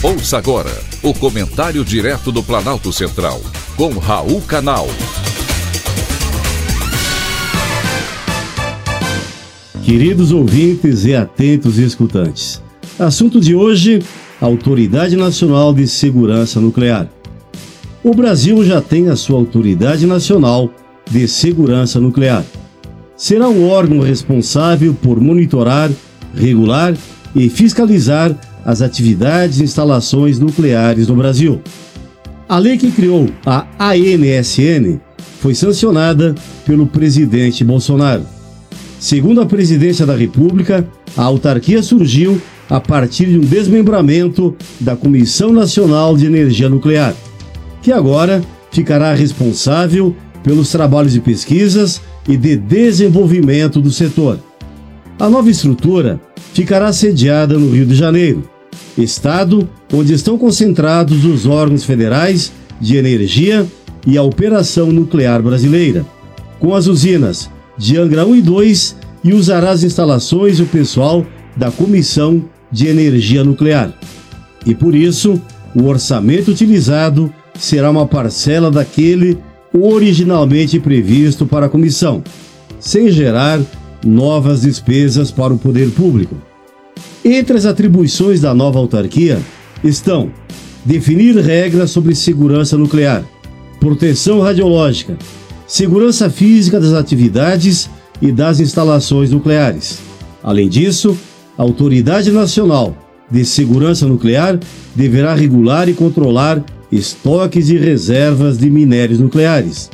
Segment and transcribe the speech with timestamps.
[0.00, 0.70] Ouça agora
[1.02, 3.40] o comentário direto do Planalto Central,
[3.76, 4.86] com Raul Canal.
[9.82, 12.62] Queridos ouvintes e atentos escutantes,
[12.96, 13.98] assunto de hoje:
[14.40, 17.08] Autoridade Nacional de Segurança Nuclear.
[18.04, 20.70] O Brasil já tem a sua Autoridade Nacional
[21.10, 22.44] de Segurança Nuclear.
[23.16, 25.90] Será o órgão responsável por monitorar,
[26.36, 26.94] regular
[27.34, 28.32] e fiscalizar
[28.68, 31.62] as atividades e instalações nucleares no Brasil.
[32.46, 35.00] A lei que criou a ANSN
[35.40, 36.34] foi sancionada
[36.66, 38.26] pelo presidente Bolsonaro.
[39.00, 40.86] Segundo a presidência da República,
[41.16, 47.14] a autarquia surgiu a partir de um desmembramento da Comissão Nacional de Energia Nuclear,
[47.80, 54.38] que agora ficará responsável pelos trabalhos de pesquisas e de desenvolvimento do setor.
[55.18, 56.20] A nova estrutura
[56.52, 58.46] ficará sediada no Rio de Janeiro,
[59.02, 63.66] estado onde estão concentrados os órgãos federais de energia
[64.06, 66.04] e a operação nuclear brasileira,
[66.58, 71.26] com as usinas de Angra 1 e 2 e usará as instalações e o pessoal
[71.56, 73.92] da Comissão de Energia Nuclear.
[74.64, 75.40] E por isso,
[75.74, 79.38] o orçamento utilizado será uma parcela daquele
[79.72, 82.22] originalmente previsto para a comissão,
[82.80, 83.60] sem gerar
[84.04, 86.47] novas despesas para o poder público.
[87.30, 89.38] Entre as atribuições da nova autarquia
[89.84, 90.30] estão
[90.82, 93.22] definir regras sobre segurança nuclear,
[93.78, 95.14] proteção radiológica,
[95.66, 97.90] segurança física das atividades
[98.22, 99.98] e das instalações nucleares.
[100.42, 101.18] Além disso,
[101.58, 102.96] a Autoridade Nacional
[103.30, 104.58] de Segurança Nuclear
[104.94, 109.90] deverá regular e controlar estoques e reservas de minérios nucleares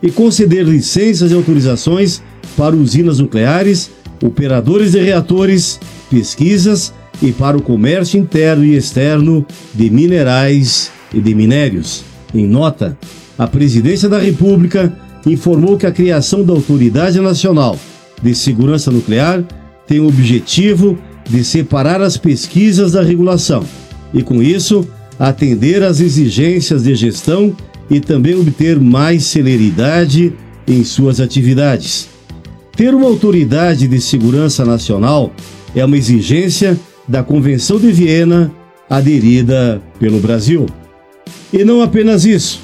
[0.00, 2.22] e conceder licenças e autorizações
[2.56, 3.90] para usinas nucleares,
[4.22, 11.34] operadores de reatores, pesquisas e para o comércio interno e externo de minerais e de
[11.34, 12.04] minérios.
[12.34, 12.96] Em nota,
[13.38, 14.92] a Presidência da República
[15.26, 17.78] informou que a criação da Autoridade Nacional
[18.22, 19.42] de Segurança Nuclear
[19.86, 23.64] tem o objetivo de separar as pesquisas da regulação
[24.14, 24.86] e, com isso,
[25.18, 27.54] atender às exigências de gestão
[27.90, 30.32] e também obter mais celeridade
[30.66, 32.08] em suas atividades.
[32.76, 35.32] Ter uma autoridade de segurança nacional
[35.74, 36.78] é uma exigência
[37.08, 38.52] da Convenção de Viena
[38.88, 40.66] aderida pelo Brasil.
[41.50, 42.60] E não apenas isso,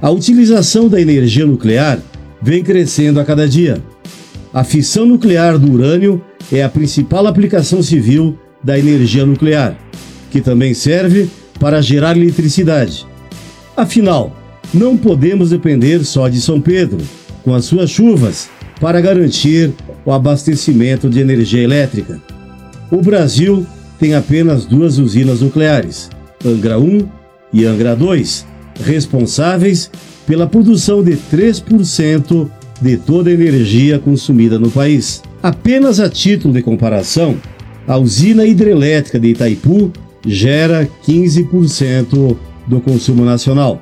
[0.00, 1.98] a utilização da energia nuclear
[2.40, 3.82] vem crescendo a cada dia.
[4.54, 6.22] A fissão nuclear do urânio
[6.52, 9.76] é a principal aplicação civil da energia nuclear,
[10.30, 11.28] que também serve
[11.58, 13.04] para gerar eletricidade.
[13.76, 14.34] Afinal,
[14.72, 16.98] não podemos depender só de São Pedro,
[17.42, 18.48] com as suas chuvas,
[18.80, 19.72] para garantir
[20.04, 22.20] o abastecimento de energia elétrica.
[22.90, 23.66] O Brasil
[23.98, 26.10] tem apenas duas usinas nucleares,
[26.44, 27.08] Angra 1
[27.52, 28.46] e Angra 2,
[28.84, 29.90] responsáveis
[30.26, 32.48] pela produção de 3%
[32.80, 35.22] de toda a energia consumida no país.
[35.42, 37.36] Apenas a título de comparação,
[37.86, 39.92] a usina hidrelétrica de Itaipu
[40.26, 42.36] gera 15%
[42.66, 43.80] do consumo nacional.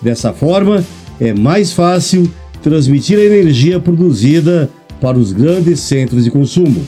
[0.00, 0.84] Dessa forma,
[1.20, 2.30] é mais fácil
[2.62, 6.86] transmitir a energia produzida para os grandes centros de consumo.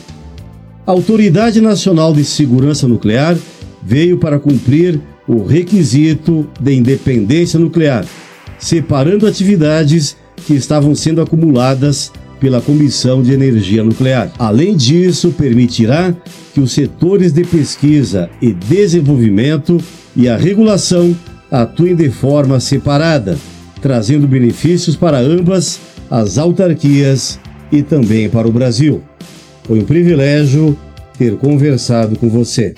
[0.85, 3.37] A Autoridade Nacional de Segurança Nuclear
[3.81, 8.05] veio para cumprir o requisito de independência nuclear,
[8.59, 14.31] separando atividades que estavam sendo acumuladas pela Comissão de Energia Nuclear.
[14.37, 16.13] Além disso, permitirá
[16.53, 19.77] que os setores de pesquisa e desenvolvimento
[20.15, 21.15] e a regulação
[21.49, 23.37] atuem de forma separada,
[23.83, 25.77] trazendo benefícios para ambas
[26.09, 27.37] as autarquias
[27.69, 29.03] e também para o Brasil.
[29.63, 30.79] Foi um privilégio
[31.17, 32.73] ter conversado com você.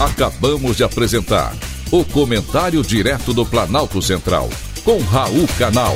[0.00, 1.54] Acabamos de apresentar
[1.90, 4.48] o Comentário Direto do Planalto Central,
[4.82, 5.94] com Raul Canal.